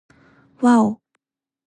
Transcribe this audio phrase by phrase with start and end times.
[0.63, 1.01] わぁお